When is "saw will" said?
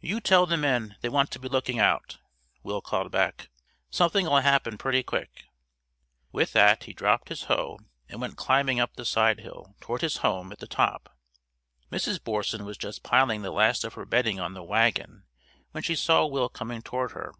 15.94-16.48